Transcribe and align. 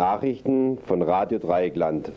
Nachrichten 0.00 0.78
von 0.86 1.02
Radio 1.02 1.38
Dreieckland. 1.38 2.10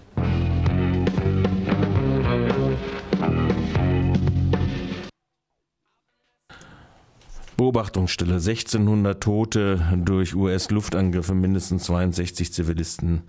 Beobachtungsstelle. 7.58 8.36
1600 8.36 9.22
Tote 9.22 9.82
durch 9.98 10.34
US-Luftangriffe, 10.34 11.34
mindestens 11.34 11.84
62 11.84 12.54
Zivilisten 12.54 13.24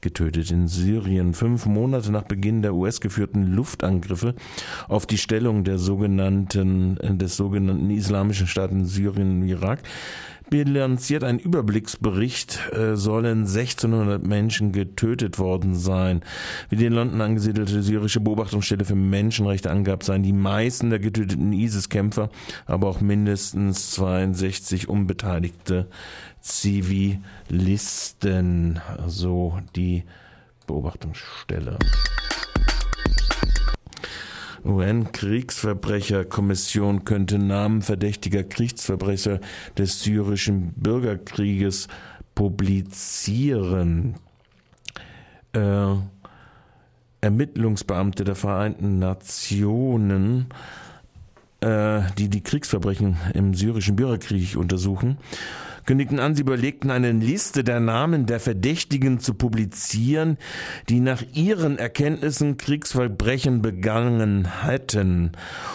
getötet 0.00 0.50
in 0.50 0.66
Syrien. 0.66 1.34
Fünf 1.34 1.66
Monate 1.66 2.10
nach 2.10 2.22
Beginn 2.22 2.62
der 2.62 2.74
US-geführten 2.74 3.52
Luftangriffe 3.52 4.34
auf 4.88 5.04
die 5.04 5.18
Stellung 5.18 5.62
der 5.62 5.76
sogenannten, 5.76 6.96
des 7.18 7.36
sogenannten 7.36 7.90
Islamischen 7.90 8.46
Staaten 8.46 8.86
Syrien 8.86 9.42
und 9.42 9.48
Irak 9.48 9.80
bilanziert 10.50 11.24
ein 11.24 11.38
Überblicksbericht, 11.38 12.72
äh, 12.72 12.96
sollen 12.96 13.46
1600 13.46 14.26
Menschen 14.26 14.72
getötet 14.72 15.38
worden 15.38 15.74
sein. 15.76 16.22
Wie 16.68 16.76
die 16.76 16.86
in 16.86 16.92
London 16.92 17.20
angesiedelte 17.20 17.82
syrische 17.82 18.20
Beobachtungsstelle 18.20 18.84
für 18.84 18.96
Menschenrechte 18.96 19.70
angab, 19.70 20.02
seien 20.04 20.22
die 20.22 20.32
meisten 20.32 20.90
der 20.90 20.98
getöteten 20.98 21.52
ISIS-Kämpfer, 21.52 22.28
aber 22.66 22.88
auch 22.88 23.00
mindestens 23.00 23.92
62 23.92 24.88
unbeteiligte 24.88 25.86
Zivilisten, 26.40 27.20
so 29.06 29.58
die 29.76 30.04
Beobachtungsstelle. 30.66 31.78
UN-Kriegsverbrecherkommission 34.64 37.04
könnte 37.04 37.38
Namen 37.38 37.82
verdächtiger 37.82 38.44
Kriegsverbrecher 38.44 39.40
des 39.76 40.02
syrischen 40.02 40.72
Bürgerkrieges 40.76 41.88
publizieren. 42.34 44.14
Äh, 45.52 45.96
Ermittlungsbeamte 47.20 48.24
der 48.24 48.34
Vereinten 48.34 48.98
Nationen, 48.98 50.46
äh, 51.60 52.00
die 52.16 52.28
die 52.28 52.42
Kriegsverbrechen 52.42 53.16
im 53.34 53.54
syrischen 53.54 53.96
Bürgerkrieg 53.96 54.56
untersuchen, 54.56 55.18
kündigten 55.86 56.20
an, 56.20 56.34
sie 56.34 56.42
überlegten 56.42 56.90
eine 56.90 57.12
Liste 57.12 57.64
der 57.64 57.80
Namen 57.80 58.26
der 58.26 58.40
Verdächtigen 58.40 59.20
zu 59.20 59.34
publizieren, 59.34 60.38
die 60.88 61.00
nach 61.00 61.22
ihren 61.32 61.78
Erkenntnissen 61.78 62.56
Kriegsverbrechen 62.56 63.62
begangen 63.62 64.64
hätten 64.64 65.32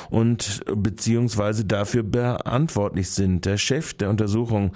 und 0.10 0.62
beziehungsweise 0.76 1.66
dafür 1.66 2.04
verantwortlich 2.12 3.10
sind. 3.10 3.46
Der 3.46 3.58
Chef 3.58 3.94
der 3.94 4.10
Untersuchung 4.10 4.72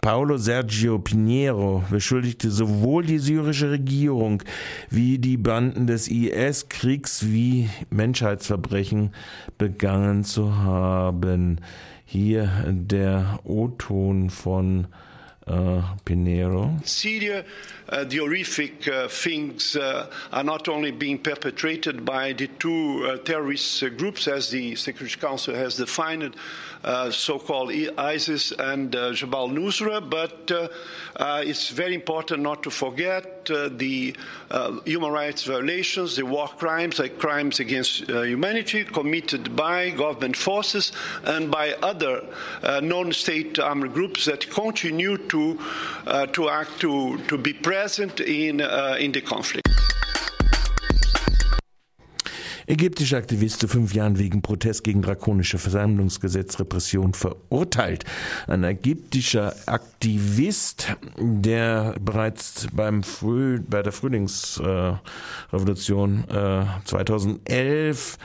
Paolo 0.00 0.38
Sergio 0.38 0.98
Pinheiro 0.98 1.84
beschuldigte 1.90 2.50
sowohl 2.50 3.04
die 3.04 3.18
syrische 3.18 3.70
Regierung 3.70 4.42
wie 4.88 5.18
die 5.18 5.36
Banden 5.36 5.86
des 5.86 6.08
IS 6.08 6.70
Kriegs- 6.70 7.26
wie 7.26 7.68
Menschheitsverbrechen 7.90 9.10
begangen 9.58 10.24
zu 10.24 10.56
haben. 10.56 11.60
Hier 12.12 12.50
der 12.66 13.38
O-Ton 13.44 14.30
von 14.30 14.88
uh, 15.46 15.80
Pinero. 16.04 16.76
Syria, 16.82 17.44
uh, 17.88 18.02
the 18.02 18.18
horrific 18.18 18.88
uh, 18.88 19.06
things 19.06 19.76
uh, 19.76 20.10
are 20.32 20.42
not 20.42 20.68
only 20.68 20.90
being 20.90 21.18
perpetrated 21.18 22.04
by 22.04 22.32
the 22.32 22.48
two 22.58 23.06
uh, 23.06 23.18
terrorist 23.18 23.84
uh, 23.84 23.90
groups, 23.90 24.26
as 24.26 24.50
the 24.50 24.74
Security 24.74 25.20
Council 25.20 25.54
has 25.54 25.76
defined, 25.76 26.34
so-called 27.10 27.70
ISIS 27.96 28.50
and 28.58 28.90
Jabal 28.90 29.48
Nusra, 29.48 30.00
but 30.00 30.50
it's 31.46 31.68
very 31.68 31.94
important 31.94 32.42
not 32.42 32.64
to 32.64 32.70
forget 32.70 33.39
the 33.50 34.14
human 34.84 35.12
rights 35.12 35.44
violations, 35.44 36.16
the 36.16 36.24
war 36.24 36.48
crimes, 36.48 36.98
like 36.98 37.18
crimes 37.18 37.60
against 37.60 38.08
humanity 38.08 38.84
committed 38.84 39.54
by 39.54 39.90
government 39.90 40.36
forces 40.36 40.92
and 41.24 41.50
by 41.50 41.74
other 41.82 42.22
non-state 42.82 43.58
armed 43.58 43.92
groups 43.92 44.24
that 44.24 44.48
continue 44.50 45.16
to 45.28 45.58
uh, 46.06 46.26
to 46.26 46.48
act 46.48 46.80
to 46.80 47.18
to 47.28 47.38
be 47.38 47.52
present 47.52 48.20
in 48.20 48.60
uh, 48.60 48.96
in 48.98 49.12
the 49.12 49.20
conflict. 49.20 49.69
Ägyptische 52.70 53.16
Aktivist 53.16 53.58
zu 53.58 53.66
fünf 53.66 53.94
Jahren 53.94 54.20
wegen 54.20 54.42
Protest 54.42 54.84
gegen 54.84 55.02
drakonische 55.02 55.58
Versammlungsgesetzrepression 55.58 57.14
verurteilt. 57.14 58.04
Ein 58.46 58.62
ägyptischer 58.62 59.56
Aktivist, 59.66 60.96
der 61.18 61.96
bereits 62.00 62.68
beim 62.72 63.02
Früh, 63.02 63.58
bei 63.58 63.82
der 63.82 63.90
Frühlingsrevolution 63.90 66.28
äh, 66.28 66.66
2011 66.84 68.18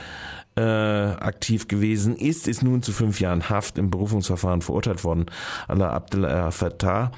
äh, 0.56 0.62
aktiv 0.62 1.68
gewesen 1.68 2.16
ist, 2.16 2.48
ist 2.48 2.62
nun 2.62 2.82
zu 2.82 2.92
fünf 2.92 3.20
Jahren 3.20 3.50
Haft 3.50 3.76
im 3.76 3.90
Berufungsverfahren 3.90 4.62
verurteilt 4.62 5.04
worden. 5.04 5.26
Allah 5.68 5.90
Abdel 5.90 6.50
Fattah 6.50 7.12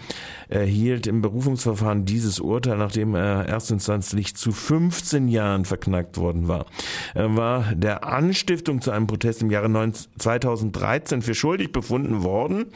erhielt 0.48 1.06
im 1.06 1.22
Berufungsverfahren 1.22 2.04
dieses 2.04 2.40
Urteil, 2.40 2.78
nachdem 2.78 3.14
er 3.14 3.46
erstinstanzlich 3.46 4.34
zu 4.34 4.50
15 4.50 5.28
Jahren 5.28 5.64
verknackt 5.64 6.16
worden 6.16 6.48
war. 6.48 6.66
Er 7.18 7.36
war 7.36 7.74
der 7.74 8.04
Anstiftung 8.04 8.80
zu 8.80 8.92
einem 8.92 9.08
Protest 9.08 9.42
im 9.42 9.50
Jahre 9.50 9.68
2013 9.90 11.20
für 11.20 11.34
schuldig 11.34 11.72
befunden 11.72 12.22
worden, 12.22 12.66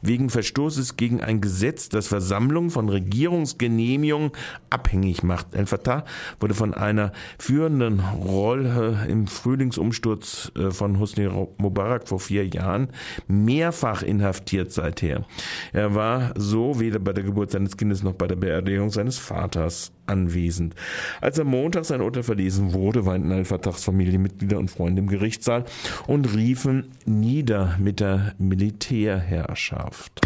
wegen 0.00 0.28
Verstoßes 0.28 0.96
gegen 0.96 1.20
ein 1.20 1.40
Gesetz, 1.40 1.88
das 1.88 2.08
Versammlung 2.08 2.70
von 2.70 2.88
Regierungsgenehmigungen 2.88 4.32
abhängig 4.70 5.22
macht. 5.22 5.54
El 5.54 5.66
Fattah 5.66 6.04
wurde 6.40 6.54
von 6.54 6.74
einer 6.74 7.12
führenden 7.38 8.00
Rolle 8.00 9.06
im 9.08 9.28
Frühlingsumsturz 9.28 10.50
äh, 10.56 10.72
von 10.72 10.98
Hosni 10.98 11.28
Mubarak 11.58 12.08
vor 12.08 12.18
vier 12.18 12.44
Jahren 12.48 12.88
mehrfach 13.28 14.02
inhaftiert 14.02 14.72
seither. 14.72 15.24
Er 15.72 15.94
war 15.94 16.34
so 16.36 16.80
weder 16.80 16.98
bei 16.98 17.12
der 17.12 17.22
Geburt 17.22 17.52
seines 17.52 17.76
Kindes 17.76 18.02
noch 18.02 18.14
bei 18.14 18.26
der 18.26 18.34
Beerdigung 18.34 18.90
seines 18.90 19.18
Vaters 19.18 19.92
anwesend. 20.12 20.74
Als 21.20 21.40
am 21.40 21.48
Montag 21.48 21.84
sein 21.84 22.00
Urteil 22.00 22.22
verlesen 22.22 22.72
wurde, 22.72 23.06
weinten 23.06 23.32
Al-Fatahs 23.32 23.84
Familienmitglieder 23.84 24.58
und 24.58 24.70
Freunde 24.70 25.00
im 25.00 25.08
Gerichtssaal 25.08 25.64
und 26.06 26.34
riefen 26.34 26.88
nieder 27.04 27.76
mit 27.80 28.00
der 28.00 28.34
Militärherrschaft. 28.38 30.20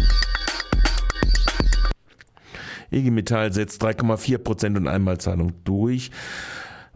IG 2.91 3.11
Metall 3.11 3.51
setzt 3.51 3.83
3,4 3.83 4.37
Prozent 4.37 4.77
und 4.77 4.87
Einmalzahlung 4.87 5.53
durch. 5.63 6.11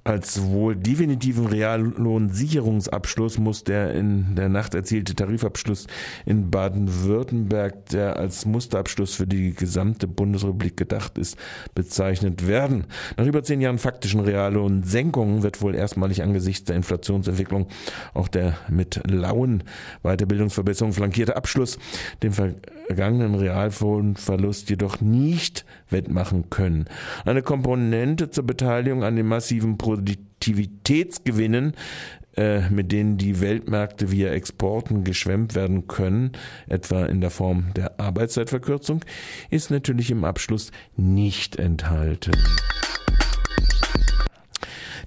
Als 0.03 0.41
wohl 0.41 0.75
definitiven 0.75 1.45
Reallohnsicherungsabschluss 1.45 3.37
muss 3.37 3.63
der 3.63 3.93
in 3.93 4.33
der 4.33 4.49
Nacht 4.49 4.73
erzielte 4.73 5.13
Tarifabschluss 5.13 5.85
in 6.25 6.49
Baden-Württemberg, 6.49 7.85
der 7.89 8.17
als 8.17 8.47
Musterabschluss 8.47 9.13
für 9.13 9.27
die 9.27 9.53
gesamte 9.53 10.07
Bundesrepublik 10.07 10.75
gedacht 10.75 11.19
ist, 11.19 11.37
bezeichnet 11.75 12.47
werden. 12.47 12.85
Nach 13.15 13.27
über 13.27 13.43
zehn 13.43 13.61
Jahren 13.61 13.77
faktischen 13.77 14.21
Reallohnsenkungen 14.21 15.43
wird 15.43 15.61
wohl 15.61 15.75
erstmalig 15.75 16.23
angesichts 16.23 16.63
der 16.63 16.77
Inflationsentwicklung 16.77 17.67
auch 18.15 18.27
der 18.27 18.57
mit 18.69 19.01
lauen 19.07 19.63
Weiterbildungsverbesserungen 20.01 20.95
flankierte 20.95 21.35
Abschluss 21.35 21.77
den 22.23 22.31
vergangenen 22.31 23.35
Reallohnverlust 23.35 24.69
jedoch 24.71 24.99
nicht 24.99 25.63
wettmachen 25.89 26.49
können. 26.49 26.85
Eine 27.23 27.43
Komponente 27.43 28.31
zur 28.31 28.45
Beteiligung 28.45 29.03
an 29.03 29.15
den 29.15 29.27
massiven 29.27 29.77
Produktivitätsgewinnen, 29.91 31.73
äh, 32.37 32.69
mit 32.69 32.91
denen 32.91 33.17
die 33.17 33.41
Weltmärkte 33.41 34.11
via 34.11 34.31
Exporten 34.31 35.03
geschwemmt 35.03 35.53
werden 35.53 35.87
können, 35.87 36.31
etwa 36.67 37.05
in 37.05 37.19
der 37.21 37.29
Form 37.29 37.73
der 37.75 37.99
Arbeitszeitverkürzung, 37.99 39.03
ist 39.49 39.69
natürlich 39.69 40.11
im 40.11 40.23
Abschluss 40.23 40.71
nicht 40.95 41.57
enthalten. 41.57 42.31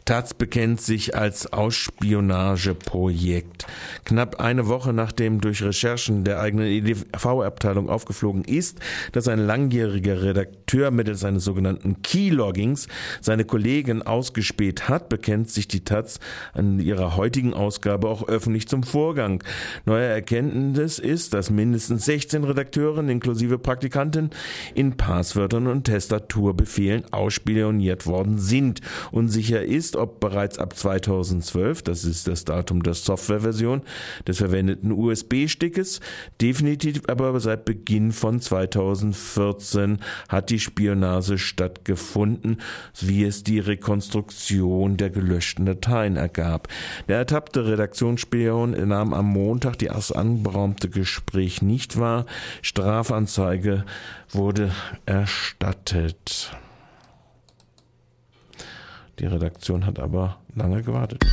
Taz 0.05 0.35
bekennt 0.35 0.83
sich 0.83 1.17
als 1.17 1.51
Ausspionageprojekt. 1.51 3.67
Knapp 4.05 4.39
eine 4.39 4.69
Woche 4.69 4.93
nachdem 4.93 5.41
durch 5.41 5.63
Recherchen 5.63 6.25
der 6.25 6.41
eigenen 6.41 6.67
EDV-Abteilung 6.67 7.89
aufgeflogen 7.89 8.45
ist, 8.45 8.81
dass 9.13 9.29
ein 9.29 9.39
langjähriger 9.39 10.23
Redakteur 10.23 10.91
mittels 10.91 11.25
eines 11.25 11.45
sogenannten 11.45 12.03
Keyloggings 12.03 12.87
seine 13.23 13.47
Kollegen 13.47 14.03
ausgespäht 14.03 14.91
hat, 14.91 15.09
bekennt 15.09 15.49
sich 15.49 15.69
die 15.69 15.85
Taz 15.85 16.21
an 16.53 16.81
ihrer 16.81 17.17
heutigen 17.17 17.55
Ausgabe 17.55 18.11
auch 18.11 18.29
öffentlich 18.29 18.69
zum 18.69 18.83
Vorgang. 18.83 19.43
Neue 19.87 20.05
Erkenntnis 20.05 20.99
ist, 20.99 21.33
dass 21.33 21.49
mindestens 21.49 22.05
16 22.05 22.45
Redakteuren 22.45 23.09
inklusive 23.09 23.59
Praktikanten 23.59 24.29
in 24.75 24.99
Passwörtern 24.99 25.67
und 25.67 25.87
Tastaturbefehlen 25.87 27.05
ausspioniert 27.11 28.05
worden 28.05 28.37
sind. 28.39 28.83
Unsicher 29.11 29.65
ist, 29.65 29.94
ist, 29.95 29.97
ob 29.97 30.21
bereits 30.21 30.59
ab 30.59 30.77
2012, 30.77 31.83
das 31.83 32.05
ist 32.05 32.27
das 32.27 32.45
Datum 32.45 32.83
der 32.83 32.95
Softwareversion 32.95 33.83
des 34.27 34.39
verwendeten 34.39 34.93
USB-Stickes, 34.93 36.01
definitiv 36.41 37.03
aber 37.09 37.39
seit 37.41 37.65
Beginn 37.65 38.13
von 38.13 38.41
2014 38.41 39.99
hat 40.29 40.51
die 40.51 40.59
Spionage 40.59 41.39
stattgefunden, 41.39 42.61
wie 43.01 43.25
es 43.25 43.45
die 43.45 43.61
Rekonstruktion 43.61 44.97
der 44.97 45.11
gelöschten 45.11 45.67
Dateien 45.67 46.17
ergab. 46.17 46.69
Der 47.09 47.19
ertappte 47.19 47.67
Redaktionsspion 47.67 48.89
nahm 48.89 49.13
am 49.13 49.27
Montag 49.27 49.79
die 49.79 49.87
erst 49.87 50.15
anberaumte 50.15 50.89
Gespräch 50.89 51.63
nicht 51.63 51.99
wahr. 51.99 52.27
Strafanzeige 52.63 53.85
wurde 54.31 54.71
erstattet. 55.07 56.57
Die 59.19 59.27
Redaktion 59.27 59.87
hat 59.87 59.99
aber 59.99 60.39
lange 60.55 60.83
gewartet. 60.83 61.25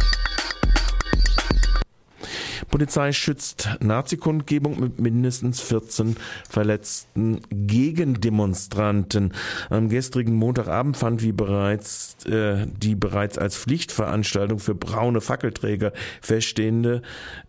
Polizei 2.71 3.12
schützt 3.12 3.69
Nazi-Kundgebung 3.81 4.79
mit 4.79 4.97
mindestens 4.97 5.59
14 5.59 6.15
verletzten 6.50 7.41
Gegendemonstranten. 7.50 9.33
Am 9.69 9.89
gestrigen 9.89 10.35
Montagabend 10.35 10.95
fand 10.95 11.21
wie 11.21 11.33
bereits 11.33 12.25
äh, 12.25 12.65
die 12.68 12.95
bereits 12.95 13.38
als 13.38 13.57
Pflichtveranstaltung 13.57 14.59
für 14.59 14.73
braune 14.73 15.19
Fackelträger 15.19 15.91
feststehende 16.21 17.01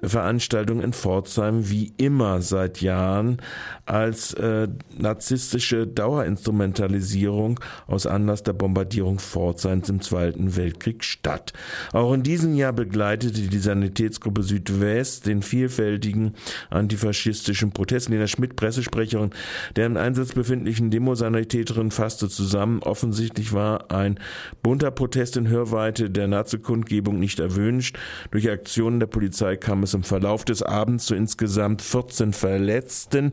Veranstaltung 0.03 0.83
in 0.83 0.93
Pforzheim 0.93 1.71
wie 1.71 1.93
immer 1.99 2.43
seit 2.43 2.81
Jahren 2.81 3.41
als 3.87 4.35
äh, 4.35 4.67
narzisstische 4.99 5.87
Dauerinstrumentalisierung 5.87 7.61
aus 7.87 8.07
Anlass 8.07 8.43
der 8.43 8.55
Bombardierung 8.55 9.21
Pforzheims 9.21 9.89
im 9.89 10.01
Zweiten 10.01 10.57
Weltkrieg 10.57 11.05
statt. 11.05 11.53
Auch 11.93 12.13
in 12.13 12.25
diesem 12.25 12.57
Jahr 12.57 12.73
begleitete 12.73 13.43
die 13.43 13.59
Sanitätsgruppe 13.59 14.43
Südwest 14.43 15.12
Protest, 15.13 15.27
den 15.27 15.43
vielfältigen 15.43 16.35
antifaschistischen 16.71 17.73
Protest. 17.73 18.09
Lena 18.09 18.27
Schmidt, 18.27 18.57
Pressesprecherin 18.57 19.31
der 19.77 19.87
im 19.87 19.97
Einsatz 19.97 20.33
befindlichen 20.33 20.91
Demosanitäterin, 20.91 21.91
fasste 21.91 22.29
zusammen. 22.29 22.81
Offensichtlich 22.83 23.53
war 23.53 23.91
ein 23.91 24.19
bunter 24.63 24.91
Protest 24.91 25.37
in 25.37 25.49
Hörweite 25.49 26.11
der 26.11 26.29
Nazi-Kundgebung 26.29 27.19
nicht 27.19 27.41
erwünscht. 27.41 27.99
Durch 28.31 28.51
Aktionen 28.51 29.01
der 29.01 29.07
Polizei 29.07 29.57
kam 29.57 29.83
es 29.83 29.95
im 29.95 30.03
Verlauf 30.03 30.45
des 30.45 30.63
Abends 30.63 31.07
zu 31.07 31.15
insgesamt 31.15 31.83
14 31.83 32.33
Verletzten, 32.33 33.33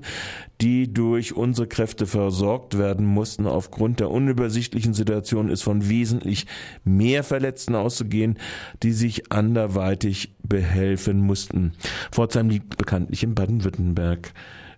die 0.62 0.94
durch 0.94 1.36
unsere 1.36 1.68
Kräfte 1.68 2.06
versorgt 2.06 2.78
werden 2.78 3.06
mussten. 3.06 3.48
Aufgrund 3.48 4.00
der 4.00 4.12
unübersichtlichen 4.12 4.94
Situation 4.94 5.50
ist 5.50 5.64
von 5.64 5.88
wesentlich 5.88 6.48
mehr 6.84 7.24
Verletzten 7.24 7.76
auszugehen, 7.76 8.38
die 8.84 8.92
sich 8.92 9.32
anderweitig 9.32 10.36
behelfen 10.44 11.20
mussten. 11.20 11.74
Pforzheim 12.12 12.50
liegt 12.50 12.78
bekanntlich 12.78 13.24
in 13.24 13.36
Baden-Württemberg. 13.36 14.34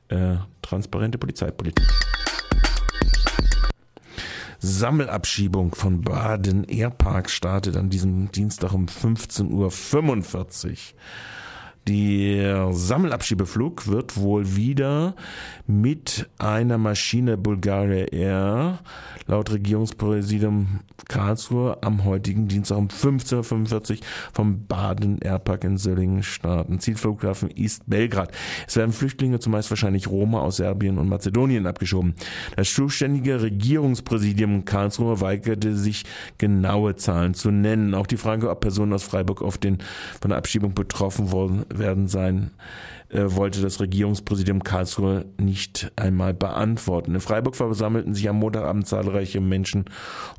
Äh, 0.10 0.36
transparente 0.62 1.18
Polizeipolitik. 1.18 1.88
Sammelabschiebung 4.60 5.74
von 5.74 6.01
Baden 6.01 6.66
Airpark 6.66 7.31
startet 7.31 7.75
an 7.78 7.89
diesem 7.89 8.31
Dienstag 8.31 8.74
um 8.74 8.86
15.45 8.86 10.68
Uhr. 10.68 10.75
Der 11.88 12.72
Sammelabschiebeflug 12.74 13.88
wird 13.88 14.16
wohl 14.16 14.56
wieder 14.56 15.16
mit 15.66 16.30
einer 16.38 16.78
Maschine 16.78 17.38
Bulgaria 17.38 18.06
Air 18.06 18.80
laut 19.25 19.51
Regierungspräsidium 19.51 20.81
Karlsruhe 21.07 21.81
am 21.81 22.06
heutigen 22.06 22.48
Dienstag 22.48 22.78
um 22.78 22.88
15.45 22.88 23.92
Uhr 23.92 23.98
vom 24.31 24.68
Baden 24.68 25.19
Airpark 25.22 25.63
in 25.63 25.78
Söllingen 25.78 26.22
starten. 26.22 26.80
Zielflughafen 26.80 27.50
ist 27.50 27.89
Belgrad. 27.89 28.31
Es 28.68 28.75
werden 28.75 28.92
Flüchtlinge, 28.92 29.39
zumeist 29.39 29.69
wahrscheinlich 29.72 30.07
Roma 30.07 30.42
aus 30.42 30.57
Serbien 30.57 31.00
und 31.00 31.10
Mazedonien 31.10 31.66
abgeschoben. 31.66 32.13
Das 32.56 32.74
zuständige 32.74 33.42
Regierungspräsidium 33.42 34.66
Karlsruhe 34.66 35.19
weigerte 35.19 35.75
sich 35.75 36.06
genaue 36.38 36.95
Zahlen 36.95 37.33
zu 37.33 37.50
nennen. 37.50 37.95
Auch 37.95 38.07
die 38.07 38.18
Frage, 38.18 38.50
ob 38.50 38.62
Personen 38.62 38.94
aus 38.94 39.04
Freiburg 39.04 39.42
auf 39.42 39.57
den 39.57 39.80
von 40.22 40.30
der 40.30 40.38
Abschiebung 40.38 40.75
betroffen 40.75 41.31
worden 41.31 41.66
werden 41.77 42.07
sein, 42.07 42.51
äh, 43.09 43.25
wollte 43.35 43.62
das 43.62 43.79
Regierungspräsidium 43.79 44.63
Karlsruhe 44.63 45.25
nicht 45.38 45.91
einmal 45.95 46.33
beantworten. 46.33 47.13
In 47.13 47.21
Freiburg 47.21 47.56
versammelten 47.56 48.13
sich 48.13 48.29
am 48.29 48.38
Montagabend 48.38 48.88
zahlreiche 48.88 49.41
Menschen, 49.41 49.85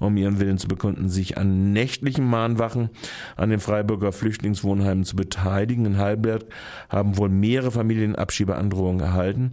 um 0.01 0.17
ihren 0.17 0.41
Willen 0.41 0.59
zu 0.59 0.69
bekunden, 0.69 1.09
sich 1.09 1.37
an 1.37 1.73
nächtlichen 1.73 2.25
Mahnwachen 2.25 2.91
an 3.37 3.51
den 3.51 3.61
Freiburger 3.61 4.13
Flüchtlingswohnheimen 4.13 5.05
zu 5.05 5.17
beteiligen. 5.17 5.85
In 5.85 5.99
Halberg 5.99 6.45
haben 6.89 7.19
wohl 7.19 7.29
mehrere 7.29 7.71
Familien 7.71 8.17
Abschiebeandrohungen 8.17 9.01
erhalten. 9.01 9.53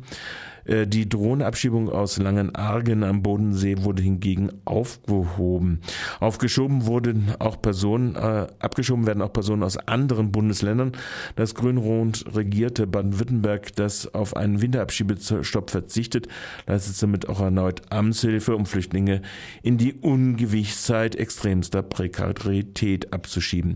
Äh, 0.66 0.88
die 0.88 1.08
Drohnenabschiebung 1.08 1.90
aus 1.90 2.18
Langenargen 2.18 3.04
am 3.04 3.24
Bodensee 3.24 3.78
wurde 3.80 4.04
hingegen 4.04 4.52
aufgehoben. 4.66 5.80
Aufgeschoben 6.20 6.86
wurden 6.86 7.32
auch 7.40 7.62
Personen, 7.62 8.16
äh, 8.16 8.48
abgeschoben 8.60 9.06
werden 9.08 9.22
auch 9.22 9.34
Personen 9.34 9.64
aus 9.64 9.78
anderen 9.78 10.32
Bundesländern. 10.32 10.94
Das 11.36 11.56
grün-rot 11.56 12.26
regierte 12.34 12.88
Baden-Württemberg, 12.88 13.76
das 13.76 14.14
auf 14.14 14.36
einen 14.36 14.62
Winterabschiebestopp 14.62 15.70
verzichtet, 15.70 16.28
leistet 16.68 16.96
somit 16.96 17.30
auch 17.30 17.42
erneut 17.42 17.82
Amtshilfe, 17.90 18.56
um 18.56 18.66
Flüchtlinge 18.66 19.22
in 19.64 19.78
die 19.78 19.94
Ungewissheit 19.94 21.16
extremster 21.16 21.82
Prekarität 21.82 23.14
abzuschieben. 23.14 23.74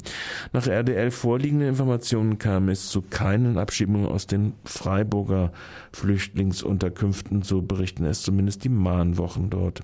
Nach 0.52 0.68
RDL 0.68 1.12
vorliegenden 1.12 1.70
Informationen 1.70 2.38
kam 2.38 2.70
es 2.70 2.90
zu 2.90 3.02
keinen 3.02 3.58
Abschiebungen 3.58 4.08
aus 4.08 4.28
den 4.28 4.54
Freiburger 4.66 5.52
Flüchtlingsunternehmen. 5.92 6.73
Unterkünften, 6.74 7.44
so 7.44 7.62
berichten 7.62 8.04
es 8.04 8.24
zumindest 8.24 8.64
die 8.64 8.70
Mahnwochen 8.70 9.52
dort. 9.52 9.84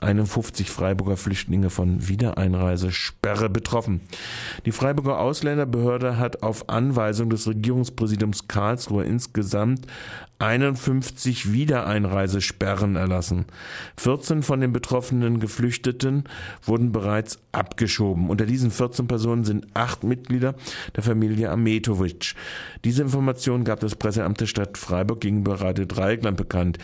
51 0.00 0.70
Freiburger 0.70 1.16
Flüchtlinge 1.16 1.70
von 1.70 2.08
Wiedereinreisesperre 2.08 3.50
betroffen. 3.50 4.00
Die 4.64 4.72
Freiburger 4.72 5.18
Ausländerbehörde 5.18 6.16
hat 6.16 6.42
auf 6.42 6.68
Anweisung 6.68 7.28
des 7.30 7.46
Regierungspräsidiums 7.46 8.48
Karlsruhe 8.48 9.04
insgesamt 9.04 9.86
51 10.40 11.52
Wiedereinreisesperren 11.52 12.94
erlassen. 12.94 13.46
14 13.96 14.44
von 14.44 14.60
den 14.60 14.72
betroffenen 14.72 15.40
Geflüchteten 15.40 16.24
wurden 16.62 16.92
bereits 16.92 17.40
abgeschoben. 17.50 18.30
Unter 18.30 18.46
diesen 18.46 18.70
14 18.70 19.08
Personen 19.08 19.42
sind 19.42 19.66
acht 19.74 20.04
Mitglieder 20.04 20.54
der 20.94 21.02
Familie 21.02 21.50
Ametovic. 21.50 22.34
Diese 22.84 23.02
Information 23.02 23.64
gab 23.64 23.80
das 23.80 23.96
Presseamt 23.96 24.40
der 24.40 24.46
Stadt 24.46 24.78
Freiburg 24.78 25.22
gegenüber 25.22 25.60
Radio 25.60 25.86
Dreieckland 25.86 26.36
bekannt. 26.36 26.78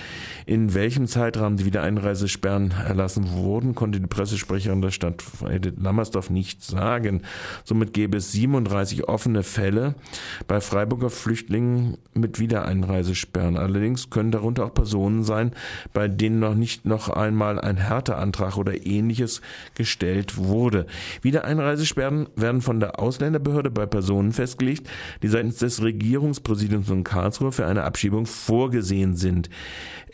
In 0.47 0.75
welchem 0.75 1.07
Zeitraum 1.07 1.57
die 1.57 1.64
Wiedereinreisesperren 1.64 2.73
erlassen 2.73 3.35
wurden, 3.35 3.76
konnte 3.76 4.00
die 4.00 4.09
Pressesprecherin 4.09 4.83
der 4.83 4.90
Stadt 4.90 5.23
Edith 5.49 5.75
Lammersdorf 5.78 6.28
nicht 6.28 6.64
sagen. 6.64 7.23
Somit 7.62 7.93
gäbe 7.93 8.17
es 8.17 8.33
37 8.33 9.09
offene 9.09 9.45
Fälle 9.45 9.95
bei 10.49 10.61
Freiburger 10.61 11.11
Flüchtlingen 11.11 11.99
mit 12.14 12.40
Wiedereinreisesperren 12.40 13.44
verweigern. 13.45 13.57
Allerdings 13.57 14.11
können 14.11 14.31
darunter 14.31 14.65
auch 14.65 14.75
Personen 14.75 15.23
sein, 15.23 15.53
bei 15.93 16.09
denen 16.09 16.41
noch 16.41 16.55
nicht 16.55 16.85
noch 16.85 17.09
einmal 17.09 17.61
ein 17.61 17.77
Härteantrag 17.77 18.57
oder 18.57 18.87
ähnliches 18.87 19.41
gestellt 19.75 20.37
wurde. 20.37 20.87
Wiedereinreisesperren 21.23 22.29
werden 22.37 22.63
von 22.63 22.81
der 22.81 22.99
Ausländerbehörde 22.99 23.71
bei 23.71 23.87
Personen 23.87 24.33
festgelegt, 24.33 24.89
die 25.23 25.29
seitens 25.29 25.57
des 25.59 25.83
Regierungspräsidiums 25.83 26.91
in 26.91 27.05
Karlsruhe 27.05 27.53
für 27.53 27.67
eine 27.67 27.85
Abschiebung 27.85 28.27
vorgesehen 28.27 29.15
sind. 29.15 29.51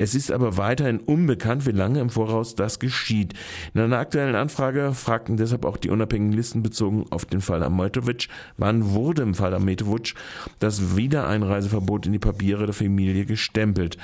Es 0.00 0.14
ist 0.14 0.32
aber 0.32 0.56
weiterhin 0.56 0.98
unbekannt, 1.00 1.66
wie 1.66 1.72
lange 1.72 2.00
im 2.00 2.08
Voraus 2.08 2.54
das 2.54 2.78
geschieht. 2.78 3.34
In 3.74 3.82
einer 3.82 3.98
aktuellen 3.98 4.34
Anfrage 4.34 4.94
fragten 4.94 5.36
deshalb 5.36 5.66
auch 5.66 5.76
die 5.76 5.90
unabhängigen 5.90 6.32
Listen 6.32 6.62
bezogen 6.62 7.04
auf 7.10 7.26
den 7.26 7.42
Fall 7.42 7.62
Ametovic, 7.62 8.28
wann 8.56 8.92
wurde 8.92 9.20
im 9.20 9.34
Fall 9.34 9.52
Ametovic 9.52 10.14
das 10.58 10.96
Wiedereinreiseverbot 10.96 12.06
in 12.06 12.12
die 12.12 12.18
Papiere 12.18 12.64
der 12.64 12.74
Familie 12.74 13.19
gestempelt. 13.24 13.96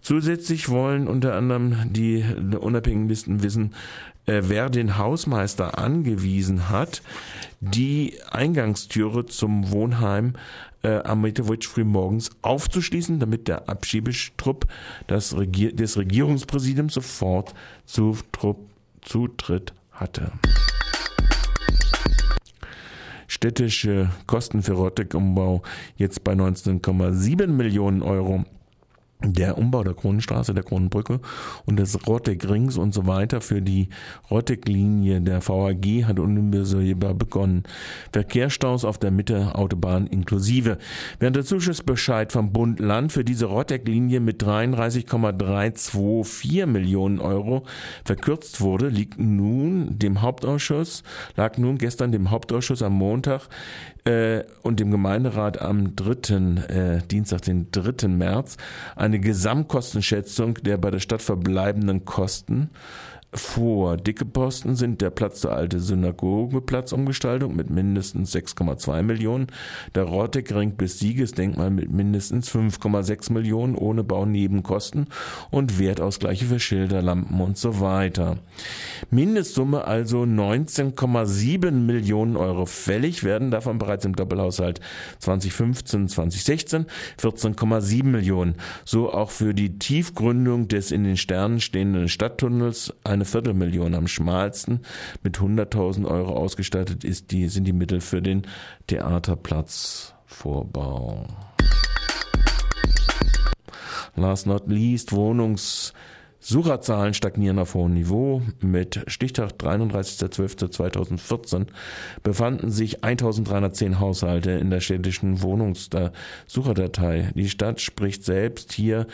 Zusätzlich 0.00 0.68
wollen 0.68 1.08
unter 1.08 1.34
anderem 1.34 1.92
die 1.92 2.24
unabhängigen 2.60 3.08
Listen 3.08 3.42
wissen, 3.42 3.74
äh, 4.26 4.42
wer 4.44 4.70
den 4.70 4.98
Hausmeister 4.98 5.78
angewiesen 5.78 6.68
hat, 6.68 7.02
die 7.60 8.14
Eingangstüre 8.30 9.26
zum 9.26 9.70
Wohnheim 9.70 10.34
äh, 10.82 10.98
am 11.02 11.22
Mittwoch 11.22 11.62
frühmorgens 11.62 12.30
aufzuschließen, 12.42 13.18
damit 13.18 13.48
der 13.48 13.68
Abschiebestrupp 13.68 14.66
das 15.06 15.36
Regier 15.36 15.74
des 15.74 15.96
Regierungspräsidiums 15.96 16.94
sofort 16.94 17.54
zu 17.84 18.16
Zutritt 19.00 19.72
hatte. 19.92 20.32
Städtische 23.28 24.10
Kosten 24.26 24.62
für 24.62 24.74
Rottekumbau 24.74 25.62
jetzt 25.96 26.22
bei 26.24 26.32
19,7 26.32 27.48
Millionen 27.48 28.02
Euro. 28.02 28.44
Der 29.22 29.56
Umbau 29.56 29.82
der 29.82 29.94
Kronenstraße, 29.94 30.52
der 30.52 30.62
Kronenbrücke 30.62 31.20
und 31.64 31.78
des 31.78 32.06
Rotteck-Rings 32.06 32.76
und 32.76 32.92
so 32.92 33.06
weiter 33.06 33.40
für 33.40 33.62
die 33.62 33.88
Rotteck-Linie 34.30 35.22
der 35.22 35.40
VAG 35.46 36.04
hat 36.04 36.18
unmittelbar 36.18 37.14
begonnen. 37.14 37.62
Verkehrsstaus 38.12 38.84
auf 38.84 38.98
der 38.98 39.10
Mitte-Autobahn 39.10 40.06
inklusive. 40.06 40.76
Während 41.18 41.36
der 41.36 41.46
Zuschussbescheid 41.46 42.30
vom 42.30 42.52
Bund 42.52 42.78
Land 42.78 43.12
für 43.12 43.24
diese 43.24 43.46
Rotteck-Linie 43.46 44.20
mit 44.20 44.42
33,324 44.42 46.66
Millionen 46.66 47.18
Euro 47.18 47.64
verkürzt 48.04 48.60
wurde, 48.60 48.88
liegt 48.88 49.18
nun 49.18 49.98
dem 49.98 50.20
Hauptausschuss, 50.20 51.04
lag 51.36 51.56
nun 51.56 51.78
gestern 51.78 52.12
dem 52.12 52.30
Hauptausschuss 52.30 52.82
am 52.82 52.92
Montag 52.92 53.48
äh, 54.06 54.44
und 54.62 54.80
dem 54.80 54.90
Gemeinderat 54.90 55.60
am 55.60 55.96
3. 55.96 56.34
Äh, 56.68 56.98
Dienstag, 57.10 57.42
den 57.42 57.70
3. 57.70 58.08
März, 58.08 58.56
eine 58.94 59.20
Gesamtkostenschätzung 59.20 60.54
der 60.54 60.78
bei 60.78 60.90
der 60.90 61.00
Stadt 61.00 61.22
verbleibenden 61.22 62.04
Kosten 62.04 62.70
vor. 63.36 63.96
Dicke 63.96 64.24
Posten 64.24 64.76
sind 64.76 65.00
der 65.00 65.10
Platz 65.10 65.40
der 65.40 65.52
alte 65.52 65.80
Synagogenplatzumgestaltung 65.80 67.54
mit 67.54 67.70
mindestens 67.70 68.34
6,2 68.34 69.02
Millionen, 69.02 69.48
der 69.94 70.04
Rottekring 70.04 70.72
bis 70.72 70.98
Siegesdenkmal 70.98 71.70
mit 71.70 71.90
mindestens 71.90 72.50
5,6 72.50 73.32
Millionen 73.32 73.74
ohne 73.74 74.04
Baunebenkosten 74.04 75.06
und 75.50 75.78
Wertausgleiche 75.78 76.46
für 76.46 76.60
Schilder, 76.60 76.96
und 77.06 77.58
so 77.58 77.80
weiter. 77.80 78.38
Mindestsumme 79.10 79.84
also 79.84 80.22
19,7 80.22 81.70
Millionen 81.70 82.36
Euro 82.36 82.66
fällig 82.66 83.22
werden 83.22 83.50
davon 83.50 83.78
bereits 83.78 84.04
im 84.04 84.16
Doppelhaushalt 84.16 84.80
2015, 85.18 86.08
2016 86.08 86.86
14,7 87.20 88.04
Millionen. 88.04 88.54
So 88.84 89.12
auch 89.12 89.30
für 89.30 89.54
die 89.54 89.78
Tiefgründung 89.78 90.68
des 90.68 90.90
in 90.90 91.04
den 91.04 91.16
Sternen 91.16 91.60
stehenden 91.60 92.08
Stadttunnels 92.08 92.94
eine 93.04 93.24
Viertelmillion 93.26 93.94
am 93.94 94.08
schmalsten 94.08 94.80
mit 95.22 95.38
100.000 95.38 96.06
Euro 96.06 96.34
ausgestattet 96.34 97.04
ist, 97.04 97.30
die 97.32 97.48
sind 97.48 97.64
die 97.64 97.72
Mittel 97.72 98.00
für 98.00 98.22
den 98.22 98.46
Theaterplatzvorbau. 98.86 101.26
Last 104.16 104.46
not 104.46 104.66
least 104.66 105.12
Wohnungs 105.12 105.92
Sucherzahlen 106.48 107.12
stagnieren 107.12 107.58
auf 107.58 107.74
hohem 107.74 107.94
Niveau. 107.94 108.40
Mit 108.60 109.02
Stichtag 109.08 109.54
33.12.2014 109.58 111.66
befanden 112.22 112.70
sich 112.70 113.02
1310 113.02 113.98
Haushalte 113.98 114.52
in 114.52 114.70
der 114.70 114.78
städtischen 114.78 115.42
Wohnungssucherdatei. 115.42 117.32
Die 117.34 117.48
Stadt 117.48 117.80
spricht 117.80 118.24
selbst 118.24 118.72
hier 118.72 119.08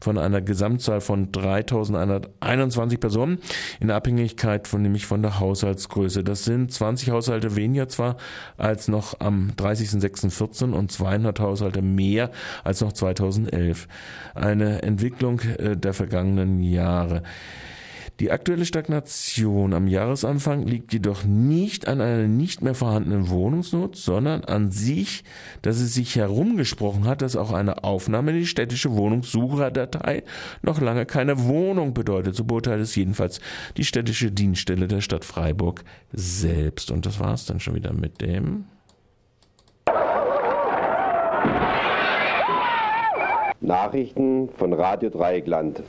von 0.00 0.16
einer 0.16 0.40
Gesamtzahl 0.40 1.02
von 1.02 1.30
3121 1.30 2.98
Personen 2.98 3.36
in 3.80 3.90
Abhängigkeit 3.90 4.66
von 4.66 4.80
nämlich 4.80 5.04
von 5.04 5.20
der 5.20 5.40
Haushaltsgröße. 5.40 6.24
Das 6.24 6.44
sind 6.44 6.72
20 6.72 7.10
Haushalte 7.10 7.54
weniger 7.54 7.88
zwar 7.88 8.16
als 8.56 8.88
noch 8.88 9.20
am 9.20 9.50
30.06.14 9.58 10.72
und 10.72 10.90
200 10.90 11.38
Haushalte 11.38 11.82
mehr 11.82 12.30
als 12.64 12.80
noch 12.80 12.94
2011. 12.94 13.88
Eine 14.34 14.80
Entwicklung 14.80 15.40
äh, 15.40 15.76
der 15.76 15.92
vergangenen 15.92 16.62
Jahre 16.62 16.77
Jahre. 16.78 17.22
Die 18.20 18.32
aktuelle 18.32 18.64
Stagnation 18.64 19.72
am 19.72 19.86
Jahresanfang 19.86 20.66
liegt 20.66 20.92
jedoch 20.92 21.22
nicht 21.22 21.86
an 21.86 22.00
einer 22.00 22.26
nicht 22.26 22.62
mehr 22.62 22.74
vorhandenen 22.74 23.28
Wohnungsnot, 23.30 23.94
sondern 23.94 24.42
an 24.42 24.72
sich, 24.72 25.22
dass 25.62 25.78
es 25.78 25.94
sich 25.94 26.16
herumgesprochen 26.16 27.06
hat, 27.06 27.22
dass 27.22 27.36
auch 27.36 27.52
eine 27.52 27.84
Aufnahme 27.84 28.32
in 28.32 28.38
die 28.38 28.46
städtische 28.46 28.96
Wohnungssucherdatei 28.96 30.24
noch 30.62 30.80
lange 30.80 31.06
keine 31.06 31.44
Wohnung 31.44 31.94
bedeutet. 31.94 32.34
So 32.34 32.42
beurteilt 32.42 32.80
es 32.80 32.96
jedenfalls 32.96 33.40
die 33.76 33.84
städtische 33.84 34.32
Dienststelle 34.32 34.88
der 34.88 35.00
Stadt 35.00 35.24
Freiburg 35.24 35.84
selbst. 36.12 36.90
Und 36.90 37.06
das 37.06 37.20
war 37.20 37.34
es 37.34 37.46
dann 37.46 37.60
schon 37.60 37.76
wieder 37.76 37.92
mit 37.92 38.20
dem. 38.20 38.64
Nachrichten 43.60 44.48
von 44.56 44.72
Radio 44.72 45.10
Dreieckland. 45.10 45.82